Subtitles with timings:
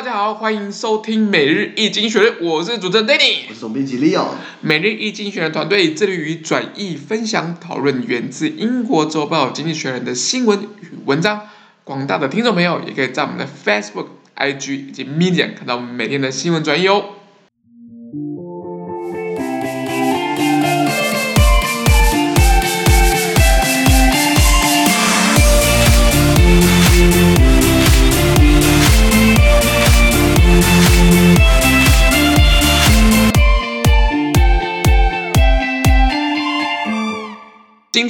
[0.00, 4.28] 大家好，欢迎收听每日易经济学人，我是主持人 Danny，我是总编辑 Leo。
[4.62, 11.42] 每日易经济学人团队致力于转译、分享、讨论源自英国周报《经济学人》的新闻与文章。
[11.84, 14.06] 广大的听众朋友也可以在我们的 Facebook、
[14.38, 17.04] IG 以及 Medium 看到我们每天的新闻转译哦。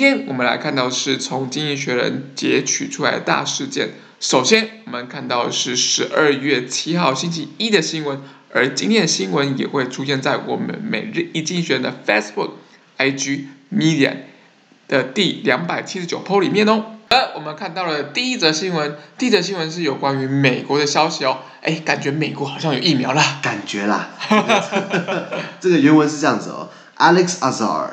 [0.01, 3.91] 今天我们来看到是从《经济学人》截取出来的大事件。
[4.19, 8.23] 首先，我们看到是十二月七号星期一的新闻，
[8.55, 12.53] 而今天的新闻也会出现在我们每日一经济学人的 Facebook、
[12.97, 14.17] IG、Medium
[14.89, 16.83] 的第两百七十九 po 里面哦。
[17.11, 21.41] 而我们看到了第一则新闻，第一则新闻是有关于美国的消息哦。
[21.61, 24.09] 哎，感觉美国好像有疫苗啦，感觉啦。
[25.61, 27.91] 这个 原文是这样子哦，Alex Azar。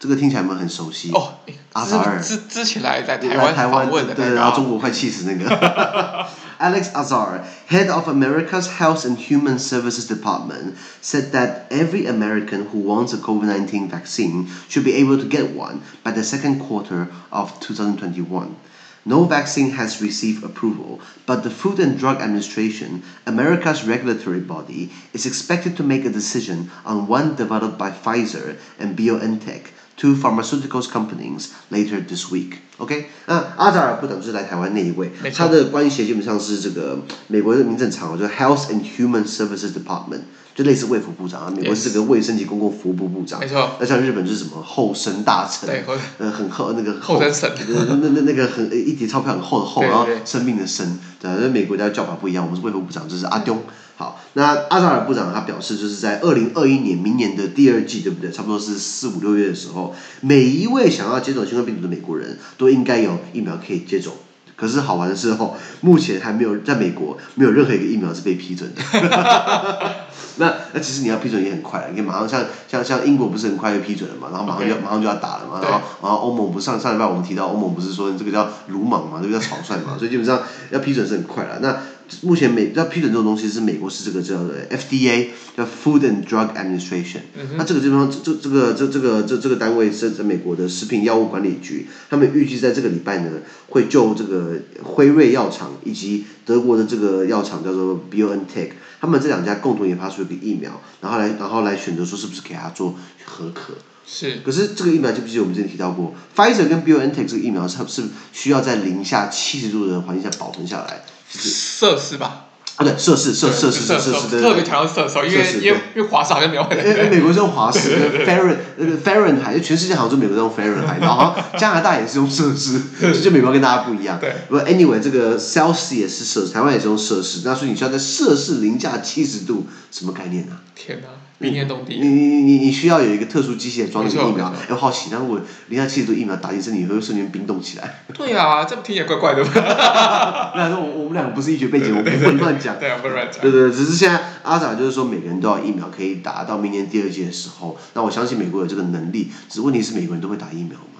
[0.00, 1.10] 这个听起来有没有很熟悉？
[1.12, 1.34] 哦，
[1.72, 6.26] 阿扎尔之之前来在台湾访问的，对，然后中国快气死那个。
[6.58, 12.78] Alex Azar, head of America's Health and Human Services Department, said that every American who
[12.78, 17.60] wants a COVID-19 vaccine should be able to get one by the second quarter of
[17.60, 18.56] 2021.
[19.04, 25.26] No vaccine has received approval, but the Food and Drug Administration, America's regulatory body, is
[25.26, 29.72] expected to make a decision on one developed by Pfizer and BioNTech.
[30.01, 32.53] Two pharmaceuticals companies later this week.
[32.77, 40.21] OK，那阿扎尔不等就是来台湾那一位，他的关系基本上是这个美国的名正常，就是 Health and Human Services Department，
[40.55, 41.53] 就类似卫福部长啊。
[41.55, 43.39] 美国是这个卫生及公共服务部部长。
[43.39, 43.73] 没错。
[43.79, 45.85] 那像日本就是什么厚生大臣，对，
[46.17, 53.61] 呃，很厚那个厚生省，那那那个很一叠钞票很厚的厚，然后生命的生，对，那美国家叫法不一样，我们是卫福部长，就是阿中。
[54.01, 58.31] 好，那阿扎尔部长他表示，就是在二零二一年，明年的第二季，对不对？
[58.31, 64.13] 差不多是四五六月的时候，每一位想要接种新冠病毒的美国人都应该有疫苗可以接种。
[64.55, 68.81] 可是好玩的是哦，目前还没有在美国没有任何一个疫苗是被批准的。
[70.37, 81.59] 那那其实你要批准也很快，你看马上像像像英国不是很快就批准了嘛，然后马上就马上就要打了嘛，然后然后欧盟不是上上礼拜我们提到欧盟不是说这个叫鲁莽嘛，这个叫草率嘛，所以基本上要批准是很快了。
[81.59, 81.77] 那
[82.21, 87.21] 目前美要批准这种东西是美国是这个叫做 FDA 叫 Food and Drug Administration，
[87.55, 93.31] 那这个地方这这个这这个这这个单位是在美国的食品药物管理局，他们预计在这个礼拜呢
[93.69, 102.95] 会就这个辉瑞药厂以及德国的这个药厂叫做 BioNTech，他们这两家共同研发出一个疫苗，然后来然后来选择说是不是给他做
[103.25, 103.73] 合可。
[104.05, 104.39] 是。
[104.43, 111.03] 可是这个疫苗记不记得我们之前提到过，Pfizer 跟 BioNTech 这个疫苗是是需要在零下七十度的环境下保存下来。
[111.33, 114.11] 摄氏吧，啊对，摄氏摄摄氏摄氏
[114.41, 116.77] 特别强调摄氏，因为因为因为华氏好像没有很。
[116.77, 122.81] 因为美国是用华氏，Fahrenheit 那个 Fahrenheit，全世界好像就美国在用 Fahrenheit，然后加拿大也是用摄氏，
[123.21, 124.19] 就美国跟大家不一样。
[124.19, 124.33] 对。
[124.49, 130.57] 不过 anyway，这个 Celsius 也是摄氏，台湾也是用摄氏，那所以你需要在摄氏零下七十度，什么概念呢？
[130.75, 131.07] 天哪！
[131.41, 138.03] 冰天冻地，你你你你需要有一个特殊机械装的疫苗，要好奇，然后我零下七十度疫苗打进身体，会瞬间冰冻起来？
[138.13, 139.43] 对啊，这不听起来怪怪的。
[140.55, 142.77] 那说我我们两个不是医学背景， 我们不能乱讲。
[142.79, 143.41] 对啊，不能乱讲。
[143.41, 150.90] 对对对，只是现在阿扎就是说每个人都要疫苗可以打到明年第二季的时候，那我相信美国有这个能力，只是问题是美国人都会打疫苗吗？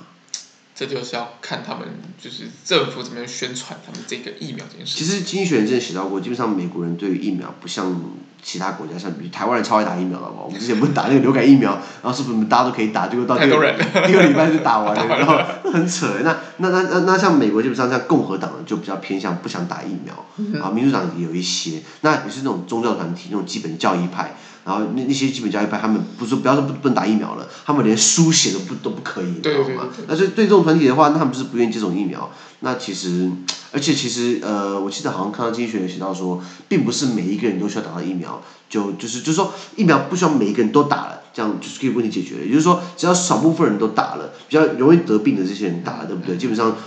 [0.75, 1.87] 这就是要看他们
[2.21, 4.97] 就是政府怎么样宣传他们这个疫苗这件事。
[4.97, 7.95] 其实经济学人之前写到过，基本上美国人对于疫苗不像。
[8.43, 10.37] 其他国家像比如台湾人超爱打疫苗了嘛？
[10.43, 13.07] 我们之前不是打那个流感疫苗，然后是不是大家都可以打？
[13.07, 13.77] 结果到第二
[14.07, 15.37] 第二个礼拜就打完了， 然后
[15.71, 16.07] 很扯。
[16.23, 20.25] 那那那那那像美国基本上像共和党的就比较偏向不想打疫苗，
[20.59, 29.89] 啊，民主党也有一些，那也是那种宗教团体那种基本教义派，然后那那些基本教育派他们不是不要说不不能打疫苗了，他们连书写都不都不可以，你知道吗？
[30.07, 32.29] 那所以对这种团体的话，那他们就是不愿意接种疫苗。
[32.63, 33.31] 那其实，
[33.71, 38.41] 而且其实呃，我记得好像看到经济学人写到说，并不是每一个人都需要打到疫苗。
[38.69, 42.45] 就就是就是说，疫苗不需要每一个人都打了，这样就是可以问题解决了。
[42.45, 46.37] 也就是说，只要少部分人都打了，比较容易得病的这些人打了，对不对？
[46.37, 46.77] 基本上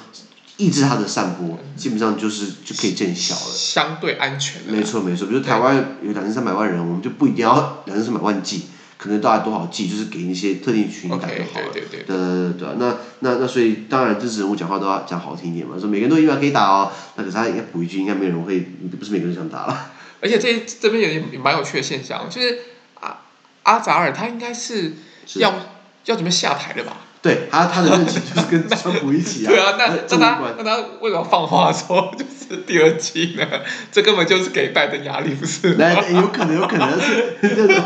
[0.56, 3.52] 抑制它的散播，基本上就是就可以见效了。
[3.52, 4.62] 相对安全。
[4.66, 8.66] 没错没错，比如台湾有两千三百万人，我们就不一定要两千三百万剂，
[8.96, 11.66] 可能大概多少剂，就是给那些特定群体打就好了。
[11.70, 12.16] Okay, 对对对。
[12.16, 18.60] 对对对，那那那所以当然，支持人物讲话都要讲好听一点嘛，说每个人都疫苗可以打哦，那可是他应该补一句，应该没有人会，
[18.98, 19.90] 不是每个人想打了。
[20.20, 22.58] 而且这这边也也蛮有趣的现象，就是
[23.00, 23.18] 阿
[23.64, 24.94] 阿扎尔他应该是
[25.34, 25.56] 要是
[26.04, 26.98] 要准备下台了吧？
[27.24, 29.48] 对他他的任期就是跟川普一起啊。
[29.50, 33.46] 对啊，那那他那他为什么放话说就是第二期呢？
[33.90, 35.94] 这根本就是给拜登压力，不是来？
[36.10, 37.82] 有可能，有可能是那种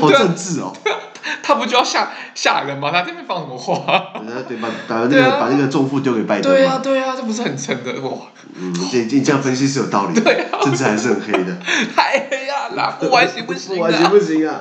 [0.00, 0.70] 好政治哦。
[1.42, 2.90] 他不就要吓吓人吗？
[2.92, 4.12] 他这边放什么话？
[4.46, 6.52] 对，把把那个把那个重负丢给拜登。
[6.52, 8.18] 对啊对啊，这不是很沉的哇？
[8.54, 10.20] 嗯，这这这样分析是有道理的。
[10.20, 11.56] 对啊，政治还是很黑的。
[11.96, 13.76] 太黑暗了，不玩行不行？
[13.76, 14.60] 不玩行不行啊？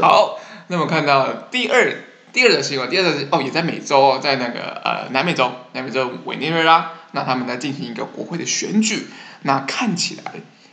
[0.00, 0.38] 好，
[0.68, 1.92] 那么看到第二
[2.34, 9.06] 第二个新闻，第二个哦也在美洲，在那个呃南美洲南美洲委内瑞拉，那他们在进行一个国会的选举，
[9.42, 10.32] 那看起来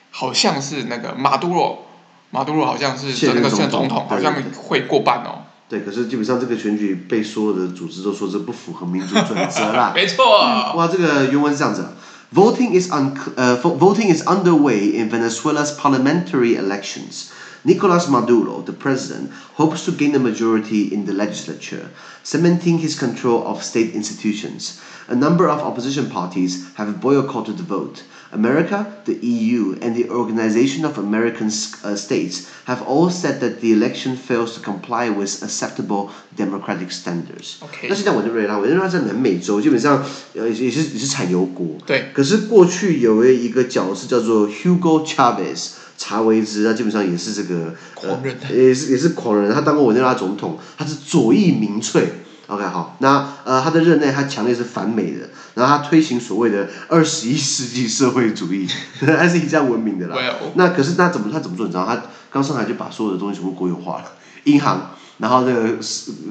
[0.09, 1.85] 好像是那个马杜罗。
[2.31, 5.43] 马杜罗好像是那个现总统，好像会过半哦。
[5.69, 9.91] 对，可是基本上这个选举被所有的组织都说这不符合民主准则啦。
[9.93, 10.39] 没错。
[10.75, 11.85] 哇，这个原文是这样子
[12.33, 17.27] ：Voting is un 呃，voting is underway in Venezuela's parliamentary elections.
[17.64, 21.90] Nicolas Maduro, the president, hopes to gain a majority in the legislature,
[22.22, 24.80] cementing his control of state institutions.
[25.08, 28.02] A number of opposition parties have boycotted the vote.
[28.32, 33.72] America, the EU, and the Organization of American uh, States have all said that the
[33.72, 37.58] election fails to comply with acceptable democratic standards.
[37.62, 40.04] OK，那现在委内瑞拉，委内瑞拉在南美洲，基本上
[40.34, 41.66] 呃也是也是产油国。
[41.86, 42.10] 对。
[42.12, 45.70] 可是过去有一个角色叫做 Hugo Chavez，
[46.03, 52.13] 查韦兹，他基本上也是这个狂人，呃、也是也是狂人，他当过委内瑞拉总统，他是左翼民粹。
[52.47, 58.67] OK，好，那呃，他的任内他强烈是反美的，然后他推行所谓的二十一世纪社会主义，
[58.99, 60.17] 他是以这样闻名的啦。
[60.55, 61.67] 那可是那怎么他怎么做？
[61.67, 62.01] 你知道，他
[62.31, 64.05] 刚上台就把所有的东西全部国有化了，
[64.45, 65.77] 银行，然后那个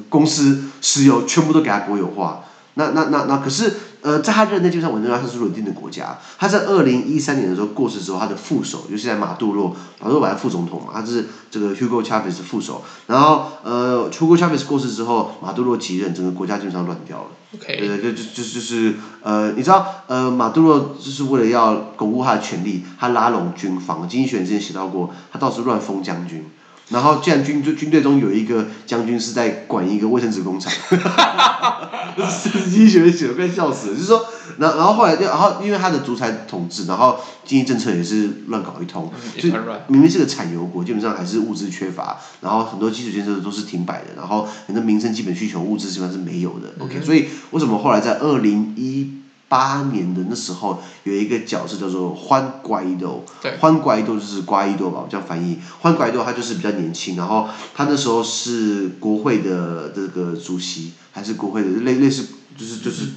[0.09, 2.43] 公司、石油全部都给他国有化。
[2.75, 3.73] 那那那那可是。
[4.03, 6.19] 呃，在他任内，就像委内瑞拉是稳定的国家。
[6.39, 12.83] 他在二零一三年的时候过世之后，他的副手，就是在马杜罗，马杜罗本来副总统嘛，他是这个 Hugo Chavez 的副手。
[13.07, 17.27] 然后，呃，Hugo Chavez 过世之后，马杜罗继任，整个国家基本上乱掉了。
[17.55, 17.77] OK。
[17.77, 24.09] 对对，就就就就是呃，你知道，呃，马杜罗就是为了要巩固他的权力，他拉拢军方。
[24.09, 26.45] 经济学人之前写到过，他到处乱封将军。
[26.91, 32.31] 然后，既然军就军队中有一个将军是在管一个卫生纸工厂，哈哈哈哈哈，
[32.65, 33.95] 经济学人写的快笑死了。
[33.95, 34.27] 就是说，
[34.59, 39.09] 然然后后来就然后因为他的独裁统治，然后经济政策也是乱搞一通，
[39.39, 39.49] 就
[39.87, 46.75] 明明是个产油国，基本上还是物资缺乏，然后很多基础建设都是停摆的，然后很多民生基本需求物资基本上是没有的。
[46.81, 49.20] OK，所以为什么后来在二零一
[49.51, 53.25] 八年的那时候，有一个角色叫做欢瓜伊多，
[53.59, 55.59] 欢瓜伊多就是瓜伊多吧，我这样翻译。
[55.81, 62.27] 欢瓜伊多他就是比较年轻，然后他那时候是国会的这个主席，还是国会的类类似，
[62.57, 63.09] 就是就是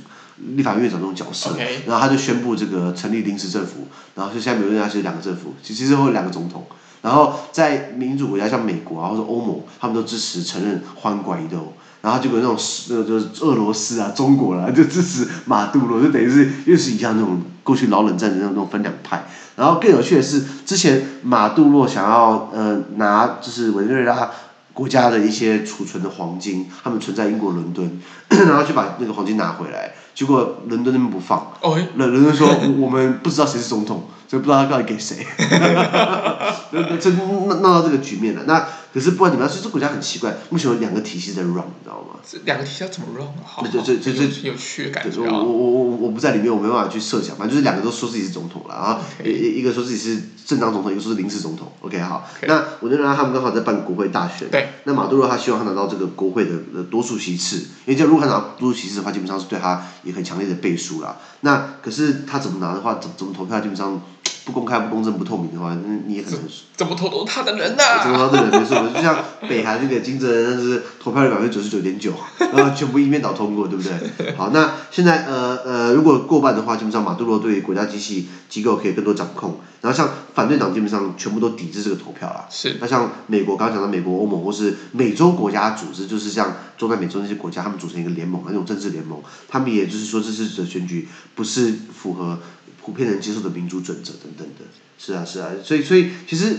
[0.56, 1.52] 立法院长这种角色。
[1.52, 1.86] Okay.
[1.86, 6.66] 然后他就宣布这个成立临时政府，然后就现在美国是两个政府，其实会有两个总统。
[7.04, 11.74] 然后在民主国家像美国啊或者欧盟，他们都支持承认欢瓜伊多。
[12.04, 12.58] 然后就有那种
[12.90, 19.26] 那个就是俄罗斯啊、中国啦、啊， 就支持马杜罗，就等于是又是一样那种过去老冷战的那种分两派。
[19.56, 24.30] 然后更有趣的是，之前马杜罗想要呃拿就是委内瑞拉
[24.74, 31.54] 国家的一些储存的黄金，他们存在英国伦敦， 然后去把那个黄金拿回来，结果伦敦那边不放，
[31.96, 32.50] 伦.伦敦说
[32.82, 35.26] 我们不知道谁是总统，所以不知道他到底给谁，
[37.00, 38.42] 就闹闹到这个局面了。
[38.46, 38.62] 那。
[38.94, 42.20] 可是不管怎么样，其实这国家很奇怪，目前有两个体系在 run，你知道吗？
[42.24, 43.42] 这两个体系要怎么 run 啊？
[43.44, 45.20] 好，这这这这有趣的感觉。
[45.20, 47.36] 我我我我我不在里面，我没办法去设想。
[47.36, 49.54] 反正就是两个都说自己是总统了啊，一、okay.
[49.56, 51.72] 一个说自己是正当总统，一个说是临时总统。
[51.82, 52.30] OK，好。
[52.40, 52.46] Okay.
[52.48, 54.48] 那我就让他们刚好在办国会大选。
[54.52, 54.70] 对。
[54.84, 61.18] 那马杜罗他希望他拿到这个国会的多数席次，因为这如果他拿多数席次的话，基本上是对他也很强烈的背书了。
[61.42, 64.00] 那可是他怎么拿的话，怎怎么投票，基本上。
[64.46, 66.66] 不公开、不公正、不透明的话，那你也很难说。
[66.76, 68.04] 怎么投都是他的人呐、啊？
[68.04, 72.14] 怎么投都是没错，就像北韩那个金正恩，是投票率百分之九十九点九，
[72.54, 74.34] 然后全部一面倒通过，对不对？
[74.36, 79.60] 好，那现在呃呃，如果过半的话，基本上马杜罗对国家机器机构可以更多掌控。
[79.82, 82.46] 然后像反对党基本上全部都抵制这个投票了。
[82.50, 82.78] 是。
[82.80, 92.40] 那像美国刚刚讲到美国、欧盟或是美洲国家组织，就是像中南美洲那些国家，他们组成一个联盟，那种政治联盟，他们也就是说这次的选举不是符合。
[92.84, 94.66] 普遍能接受的民主准则等等的，
[94.98, 96.58] 是啊是啊，所以所以其实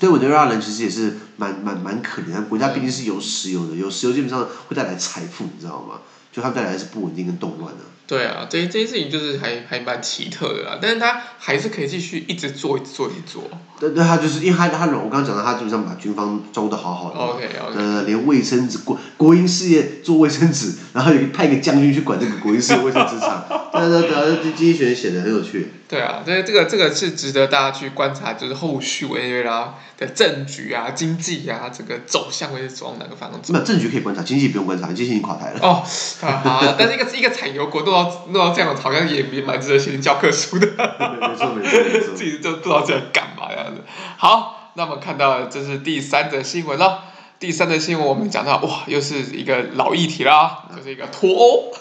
[0.00, 6.00] 对委内瑞拉人其实也是蛮蛮蛮可怜的，国家毕竟是有石油的，有石油基本上会带来财富，你知道吗？
[6.32, 7.84] 就它带来的是不稳定跟动乱的。
[8.12, 13.44] 对啊，这这些事情就是还还蛮奇特的啦，但是他还是可以继续一直做，一直做，一直做。
[13.80, 17.16] 对对，他就是因为他他我刚刚讲到，他基本上把军方招的好好的。
[17.16, 17.74] OK OK。
[17.74, 23.46] 呃，连卫生纸国国营事业做卫生纸，然后有派一个将军去管这个国营事业卫生纸厂。
[23.72, 25.72] 对对对，这经济学人写的很有趣。
[25.88, 33.40] 对啊，这这个这个是值得大家去观察，就是后续委内瑞拉的政局啊、经济啊，这个走向会是走往哪个方向？
[33.48, 35.58] 那政局可以观察，经济不用观察，经济已经垮台了。
[35.60, 35.82] 哦，
[36.22, 40.66] 啊，但是一个一个产油国都要弄到这样，好像也蛮值得写教科书的。
[40.66, 42.14] 没错没错没错。
[42.14, 43.82] 自己都不知道在干嘛这样子。
[44.16, 47.04] 好，那么看到这是第三则新闻了。
[47.38, 51.72] 第三则新闻我们讲到，哇，又是一个老议题啦，就是一个脱欧。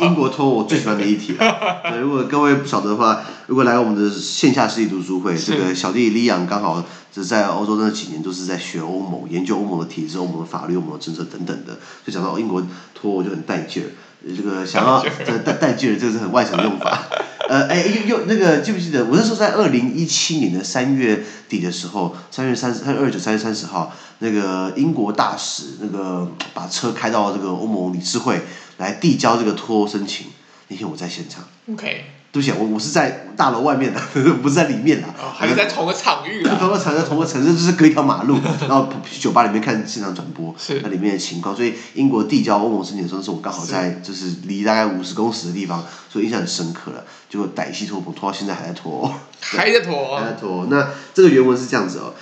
[0.00, 1.82] 英国脱欧我最喜欢的议题了。
[1.92, 6.82] 对，如果各位不晓得的话，如果来我们的线下实体读书会，这个小弟李阳刚好
[7.12, 12.62] 只在欧洲那几年都是在学欧盟，研究欧盟的体制、欧盟的法律、欧盟的政策等等的，就讲到英国
[12.94, 13.86] 脱欧就很带劲儿，
[14.36, 17.06] 这个想要这带带劲儿，这个是很外省的用法。
[17.48, 19.04] 呃，哎，又又那个记不记得？
[19.06, 28.42] 我那时候在二零一七年的三月底的时候，三月三十，二九，三月三十号，那个英国大使那个把车开到这个欧盟理事会
[28.76, 30.28] 来递交这个脱欧申请，
[30.68, 31.42] 那天我在现场。
[31.72, 32.19] OK。
[32.32, 34.00] 对不起，我我是在大楼外面的，
[34.40, 35.08] 不是在里面的。
[35.08, 36.54] 哦，还是在同个场域啊。
[36.60, 41.56] 同个场在同个城市，就是隔一条马路， 然后去酒吧里面看现场转播，是那里面的情况。
[41.56, 47.04] 所以英国递交欧盟申请的时候，是我刚好在就是离大概五十公尺的地方，所以印象很深刻了。
[47.28, 49.12] 结果歹戏拖棚，拖到现在还在拖。
[49.40, 50.16] 还在拖。
[50.16, 50.66] 还在拖。
[50.70, 52.14] 那这个原文是这样子哦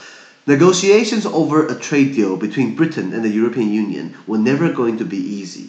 [0.46, 5.04] ：Negotiations over a trade deal between Britain and the European Union were never going to
[5.04, 5.66] be easy.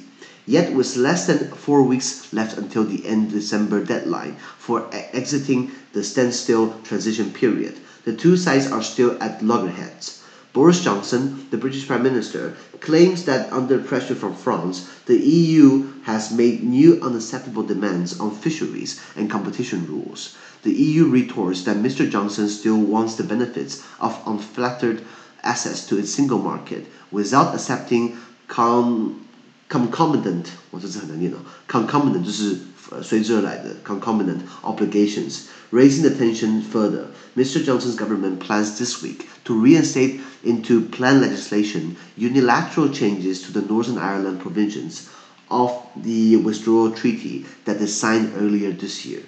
[0.49, 6.03] Yet, with less than four weeks left until the end December deadline for exiting the
[6.03, 10.23] standstill transition period, the two sides are still at loggerheads.
[10.51, 16.31] Boris Johnson, the British Prime Minister, claims that under pressure from France, the EU has
[16.31, 20.35] made new unacceptable demands on fisheries and competition rules.
[20.63, 22.09] The EU retorts that Mr.
[22.09, 25.03] Johnson still wants the benefits of unfettered
[25.43, 29.28] access to its single market without accepting con
[29.68, 31.36] concomitant，我这字很难念哦。
[31.68, 32.56] concomitant 就是
[32.90, 37.06] 呃随之而来的 concomitant obligations, raising the tension further.
[37.36, 37.64] Mr.
[37.64, 43.98] Johnson's government plans this week to reinstate into plan legislation unilateral changes to the Northern
[43.98, 45.08] Ireland provisions
[45.48, 49.22] of the withdrawal treaty that they signed earlier this year.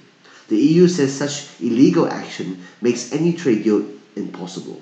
[0.49, 3.85] The EU says such illegal action makes any trade deal
[4.15, 4.81] impossible.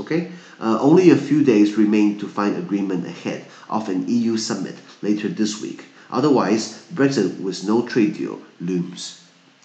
[0.00, 4.75] Okay, uh, only a few days remain to find agreement ahead of an EU summit
[5.01, 5.85] later this week.
[6.09, 9.15] Otherwise, Brexit with no trade deal looms.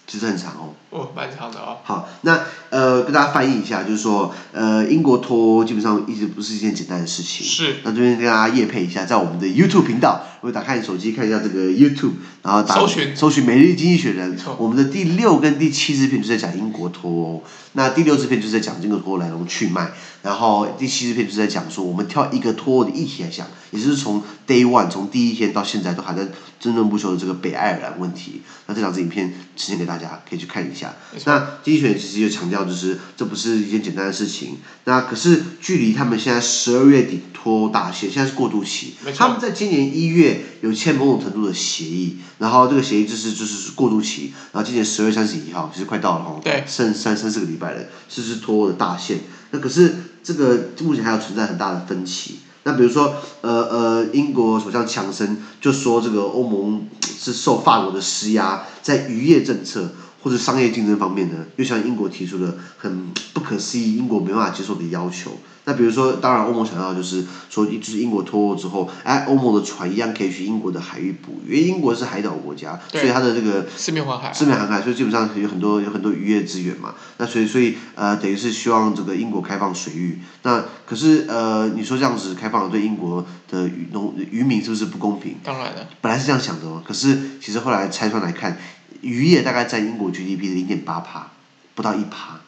[0.05, 0.75] 其实很长哦。
[0.89, 1.77] 哦，蛮长的哦。
[1.83, 7.47] 好，那呃，跟大家翻译一下，就是说，呃，英国脱欧基本上一直不是一件简单的事情。
[7.47, 7.77] 是。
[7.83, 26.27] 那这边跟大家夜配一下，在我们的 YouTube 频道，如果打开你手机看一下这个 YouTube，然后打搜寻搜寻《每日经济学人》，我们的第六跟第七支片就在讲英国脱欧，那第六支片就是在讲这个脱欧来龙去脉，然后第七支片就是在讲说，我们挑一个脱欧的议题来讲，也就是从 Day One 从第一天到现在都还在
[26.59, 28.41] 争论不休的这个北爱尔兰问题。
[28.67, 30.93] 那这两支影片呈现给大家，可以去看一下。
[31.23, 34.57] 那经济学人其实就强调，就是这不是一件简单的事情。
[34.83, 38.95] 那可是距离他们现在十二月底脱欧大限，现在是过渡期。
[39.17, 44.33] 他们在今年一月有签某种程度的协议，然后这个协议就是就是过渡期。
[44.51, 49.19] 然后今年十二月三十一号，其实快到了哈，对，剩三三四个礼拜了，是是脱欧的大限。
[49.51, 52.39] 那可是这个目前还有存在很大的分歧。
[52.65, 59.91] 那比如说，呃呃，英国首相强生就说，这个欧盟是受法国的施压，在渔业政策。
[60.23, 65.37] 或者商业竞争方面呢，又向英国提出了很 不可思议、英国没办法接受的要求。
[65.65, 76.95] 那比如说，当然欧盟想要就是说，就是英国脱欧之后，哎，欧盟的船一样可以去英国的海域捕鱼，因为英国是海岛国家，所以它的这个四面环海，四面环海，所以基本上有很多有很多渔业资源嘛。
[77.17, 80.19] 那所以所以呃，等于是希望这个英国开放水域。
[80.43, 85.37] 那可是呃，你说这样子开放了，对英国的渔农渔民是不是不公平？
[85.43, 88.57] 当然了，本来是这样想的哦，可是其实后来拆穿来看。
[89.03, 91.31] 渔业大概占英国 GDP 的零点八趴，
[91.75, 92.39] 不到一趴，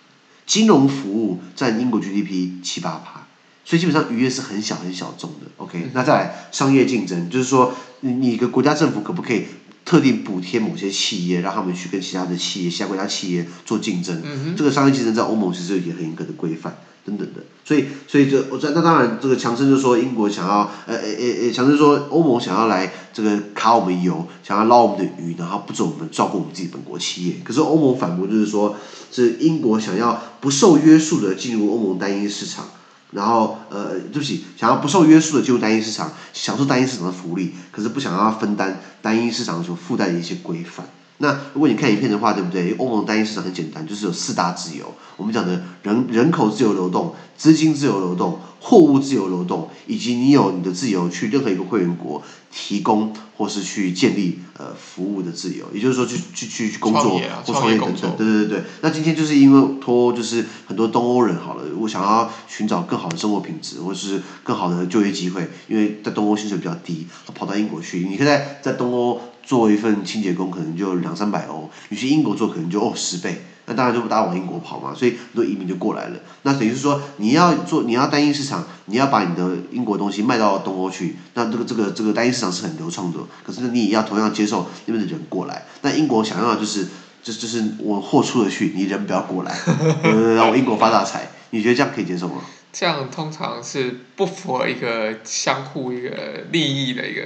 [0.48, 3.28] 金融服务占英国 GDP 七八趴，
[3.64, 5.52] 所以基本上渔业是很小很小众的。
[5.58, 9.46] OK，那再来商业竞争，就是说你一个国家政府可不可以
[9.84, 14.22] 特定补贴某些企业，让他们去跟其他的企业、其他国家企业做竞争？
[14.24, 16.78] 嗯，这个商业竞争在欧盟其实有很严格的规范。
[17.06, 27.36] 等等的，所以所以这我这那当然这个强生就说英国想要呃呃呃呃强生说欧盟想要来这个卡我们油，想要捞我们的鱼，然后不准我们照顾我们自己本国企业。
[27.44, 28.76] 可是欧盟反驳就是说，
[29.12, 32.66] 是英国想要不受约束的进入欧盟单一市场，
[33.12, 40.88] 然后呃对不起，想要不受约束的进入单一市场，享受单一市场的福利，可是不想要分担单一市场所附带的一些规范。
[41.18, 42.74] 那如果你看影片的话，对不对？
[42.78, 52.22] 欧盟单一市场很简单，就是有四大自由，我们讲的人人口自由流动、资金自由流动、货物自由流动，以及你有你的自由去任何一个会员国
[52.58, 58.64] 提供或是去建立呃服务的自由，也就是说去去去去工作或创业等等，对对对对。
[58.82, 69.20] 那今天就是因为脱欧，就是很多东欧人好了，我想要寻找更好的生活品质或是更好的就业机会，因为在东欧薪水比较低，他跑到英国去，你可以在在东欧。
[69.46, 76.20] 做一份清洁工可能就两三百欧，你去英国做可能就哦十倍，那当然就不大往英国跑嘛，所以很多移民就过来了。
[76.44, 85.66] 那等于是说你要做你要单一市场，你要把你的英国东西卖到东欧去，那这个这个这个单一市场是很流畅的，可是你也要同样接受那边的人过来。
[85.82, 86.88] 那英国想要的就是
[87.24, 89.58] 就就是我货出得去，你人不要过来，
[90.36, 92.42] 让我英国发大财，你觉得这样可以接受吗？
[92.72, 96.10] 这样通常是不符合一个相互一个
[96.52, 97.22] 利益的一个。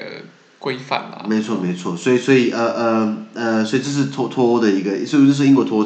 [0.61, 5.85] 规范啦，没错没错，所以所以呃呃呃，所以这是脱脱欧的一个，所以这是英国脱欧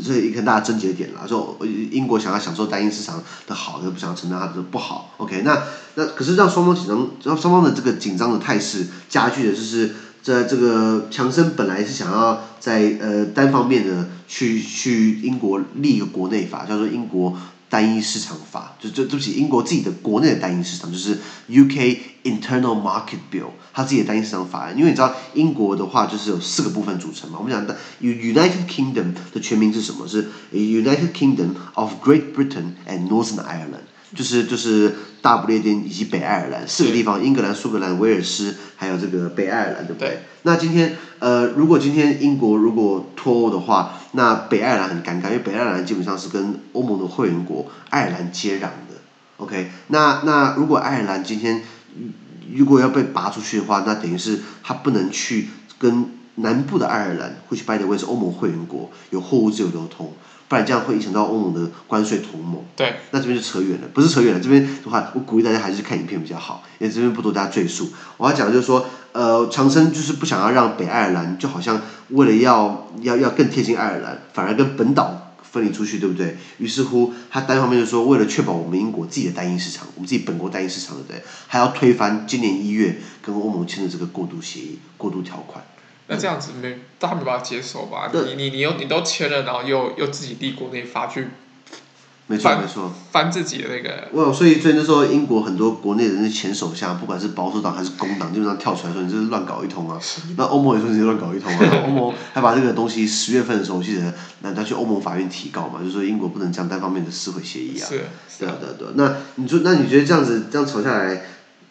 [0.00, 1.26] 这是一个大的症结点啦。
[1.26, 1.58] 说
[1.90, 5.14] 英国想要享受单一市场的好，又不想要承担它的不好。
[5.18, 5.62] OK，那
[5.94, 17.36] 那可是让双方紧张，让双方的这个紧张的态势加剧的就是，在这个强生本来是想要在呃单方面的去去英国立一个国内法，叫做英国。
[17.74, 24.70] 单一市场法，就就对不起，英国自己的国内的单一市场，就是 UK Internal Market Bill，它自己的单一市场法。
[24.70, 30.06] 因为你知道英国的话就是有四个部分组成嘛，我们讲的 United Kingdom 的全名是什么？
[30.06, 40.08] 是 United Kingdom of Great Britain and Northern Ireland，就是就是大不列颠以及北爱尔兰四个地方，英格兰、苏格兰、威尔斯，还有这个北爱尔兰，对不对？
[40.08, 49.00] 对那今天呃，如果今天英国如果脱欧的话，那北爱尔兰很尴尬，因为北爱尔兰基本上是跟欧盟的会员国爱尔兰接壤的。
[49.38, 51.62] OK，那那如果爱尔兰今天
[52.52, 60.12] 如果要被拔出去的话，那等于是他不能去跟南部的爱尔兰，会去 by the way 是欧盟会员国，有货物自由流通。
[60.54, 62.62] 不然这样会影响到欧盟的关税同盟。
[62.76, 62.94] 对。
[63.10, 67.90] 那这边就扯远了，不是扯远了，这边的话，我鼓励大家还是去看影片比较好，因为这边不多大家赘述。
[68.16, 76.36] 我要讲的就是说，呃，强生就是不想要让北爱尔兰，就好像为了要要要更贴近爱尔兰，反而跟本岛分离出去，对不对？
[76.58, 81.20] 于是乎，他单方面就说，为了确保我们英国自己的单一市场，我们自己本国单一市场，对不对？
[81.48, 85.64] 还要推翻今年一月跟欧盟签的这个过渡协议、过渡条款。
[86.06, 88.10] 那这样子没，大家没办法接受吧？
[88.12, 91.28] 你你你又你都签了，然后又又自己立国内法去，
[92.26, 94.08] 没错没错，翻自己的那个。
[94.12, 99.98] 我所以所以那时候英国很多国内的那前首相，不管是保守党还是工党，基本上跳出来说你这是乱搞一通啊。
[100.36, 101.84] 那欧盟也说你是乱搞一通啊。
[101.88, 107.86] 欧盟还把这个东西十月份的时候，我记得那他去欧盟法院提告嘛，就是说英国不能这样单方面的撕毁协议啊。
[107.88, 108.00] 是。
[108.38, 108.92] 对啊对啊对啊。
[108.96, 111.22] 那你说那你觉得这样子这样吵下来？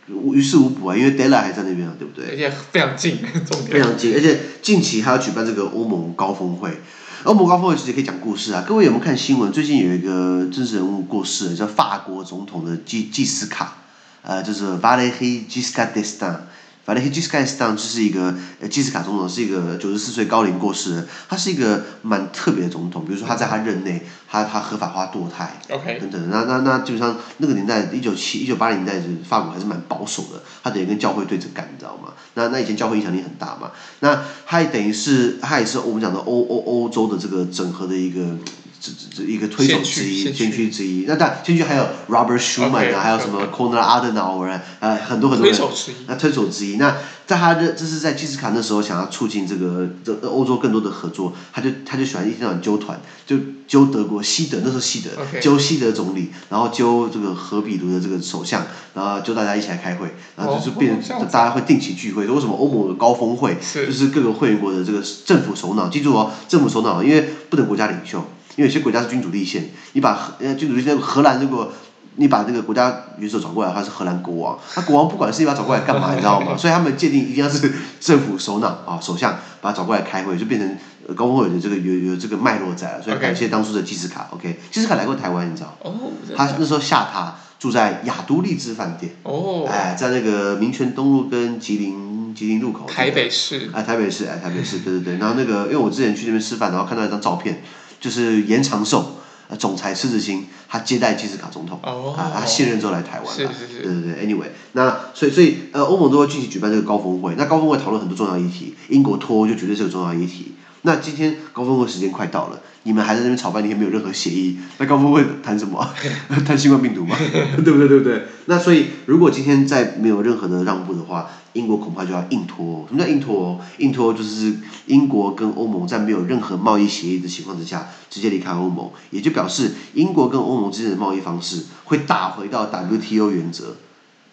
[0.08, 2.32] 于事无补啊，因为 Deadline 还在那边啊，对不对？
[2.32, 3.72] 而且非常近，重点。
[3.72, 6.82] 非常近，而且近期还要举办这个欧盟高峰会。
[7.24, 9.50] 欧盟高峰会其实可以讲故事啊，各位有没有看新闻？
[9.52, 13.78] 最近有一个政治人物过世了，叫法国总统的基基斯卡，
[14.24, 16.40] 呃，就是 Valéry Giscard d'Estaing
[16.86, 23.06] 反正 Giscard d'Estaing 就是一个呃基斯卡总统是一个九十四岁高龄过世的，他是一个蛮特别的总统。
[23.06, 26.30] 比如说他在他任内，他他合法化堕胎，OK，等等。
[26.30, 32.14] 那那那基本上那个年代一九七一九八零年代，法国还是蛮保守的，他等于跟教会对着干，你知道吗？
[32.34, 33.72] 那那以前教会影响力很大嘛。
[34.02, 38.36] 那他也等于是他也是我们讲的欧欧欧洲的这个整合的一个。
[38.84, 41.06] 这这一个推手之一，先驱之一。
[41.08, 45.56] 那当然，先驱还有 Robert Schuman 啊，okay, 还有什么 Conrad Adenauer 啊，呃，很多很多人。
[45.56, 45.96] 推手之一。
[46.06, 46.76] 那推手之一。
[46.76, 62.26] 那在他的这是在基斯卡那时候想要促进这个这欧洲更多的合作，他就他就喜欢一天到晚揪团，就揪德国西德那时候西德揪西德总理，然后揪这个荷比卢的这个首相，然后揪大家一起来开会，然后就是变大家会定期聚会。
[62.26, 68.22] 说为什么欧盟的高峰会就是各个会员国的这个政府首脑，记住哦，政府首脑，因为不等国家领袖。
[68.56, 71.72] 因为有些国家是君主立宪，你把呃君主立宪荷兰如果
[72.16, 76.54] 你把这个国家元首找过来他，是荷兰国王，他国王不管是你把他找过来干嘛，你知道吗？
[76.58, 83.02] 所以他们界定一定要是政府首脑啊，首相把他找过来开会，就变成高峰会的这个有有这个脉络在了。
[83.02, 85.76] 所以感谢当初的基斯卡，OK，基斯卡来过台湾，你知道？
[85.82, 85.92] 哦。
[86.38, 89.16] 他那时候下榻住在亚都丽致饭店。
[89.24, 89.66] 哦。
[89.68, 92.86] 哎，在那个民权东路跟吉林吉林路口。
[92.88, 93.70] 台北市。
[93.74, 95.18] 哎，台北市，哎，台北市，对对对。
[95.18, 97.62] 然后那个，因为我之前去那边吃饭，然后看到一张照片。
[98.04, 99.14] 就是严长寿，
[99.58, 115.94] 总裁施志新，他接待基斯卡总统，oh, 啊，他卸任之后来台湾，是是是，对对对，anyway，那所以所以呃，欧盟都会具体举办这个高峰会，那高峰会讨论很多重要议题，英国脱欧就绝对是个重要议题，那今天高峰会时间快到了，你们还在那边吵半天，没有任何协议，那高峰会谈什么？
[116.46, 117.16] 谈新冠病毒吗？
[117.64, 117.88] 对不对？
[117.88, 118.24] 对不对？
[118.48, 122.86] 那所以如果今天再没有任何的让步的话，英国恐怕就要硬拖。
[122.90, 123.62] 什么叫硬拖？
[123.78, 133.78] 硬拖就是英国跟欧盟在没有任何贸易协议的情况之下，直接离开欧盟，也就表示英国跟欧盟之间的贸易方式会打回到 WTO 原则，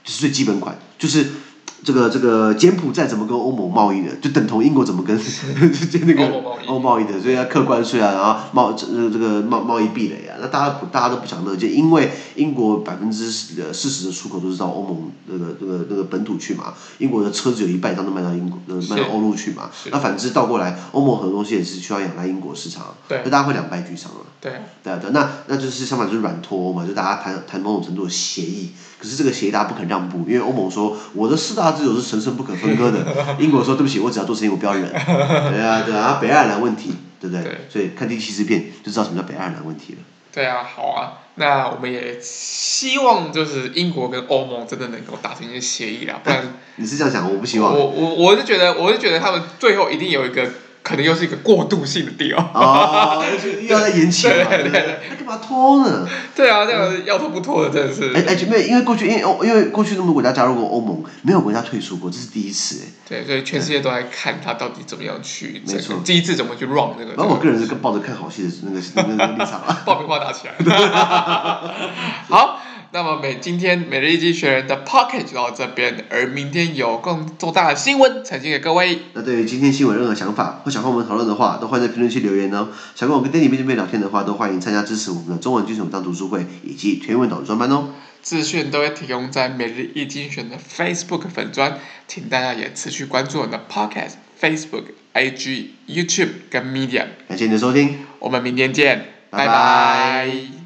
[0.03, 1.29] 就是最基本款，就是。
[1.85, 6.27] 这个这个柬埔寨怎么跟欧盟贸易的，就等同英国怎么跟 就那个
[6.67, 7.05] 欧贸易。
[7.05, 31.73] 的，所以要课关税啊，然后贸这这个贸贸易壁垒啊，那大家大家都不想乐见，因为英国百分之四十的出口都是到欧盟那个那个那个本土去嘛，英国的车子有一半都卖到英国呃卖到欧陆去嘛，那反之倒过来，欧盟很多东西也是需要仰赖英国市场，那大家会两败俱伤了，对，对对，那那就是相反就是软脱欧嘛，就大家谈谈某种程度的协议，可是这个协议大家不肯让步，因为欧盟说我的四大。
[31.73, 32.99] 自由是神圣不可分割的。
[33.41, 34.83] 英国说对不起，我只要做生意，我不要忍。
[34.93, 37.43] 对啊，对啊，北爱尔兰问题，对不对？
[37.43, 39.99] 对，所以看第七十片就知道什么叫北爱尔兰问题了。
[40.33, 47.73] 对啊，好啊，那我们也希望就是英国跟欧盟真的能够达成一些协议啦，不然 你是这样想，我不希望。
[47.73, 50.51] 我我我是觉得，我是觉得他们最后一定有一个。
[50.83, 53.23] 可能又是一个过渡性的地方哦，
[53.63, 54.35] 又要再延期嘛？
[54.51, 56.09] 对对干嘛拖呢？
[56.35, 58.13] 对啊，这样要拖不拖的，真的是。
[58.15, 62.89] 哎哎，没有，因为过去因为欧因为过去那么多国家加入过欧盟，没有国家退出过，这是第一次哎。
[63.09, 67.13] 对，所以全世界都在看他到底怎么样去，没错，第一次怎么去 run 那个。
[67.17, 68.81] 然后我个人是抱着看好戏的那个
[69.17, 70.55] 那个立场啊， 爆米花打起来。
[72.29, 72.61] 好。
[72.93, 78.99] 那么每今天每日一经济学人的 Pocket 就到这边，而明天有更重大的新闻呈现给各位。
[79.15, 82.69] 那对于今天新闻任何想法或想和我们讨论的话，都欢迎在评论区留言哦。
[82.97, 87.91] 想跟我跟 Danny 面对面聊天的话，都欢迎参加支持我们的中文精选当读书会以及全文导读专班哦。
[88.23, 97.07] 资讯都会提供在每日一精选的 Facebook 粉专，请大家也持续关注我们的 Podcast、Facebook、IG、YouTube 跟 Medium。
[97.29, 99.47] 感谢你的收听，我们明天见，拜拜。
[99.47, 100.60] 拜拜。